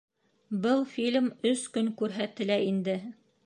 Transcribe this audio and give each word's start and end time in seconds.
Был 0.63 0.81
фильм 0.93 1.29
өс 1.51 1.67
көн 1.77 1.95
күрһәтелә 2.03 2.61
инде. 2.73 3.01